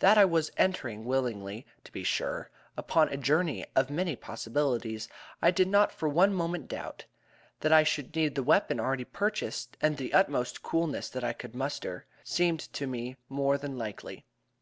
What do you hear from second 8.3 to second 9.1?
the weapon already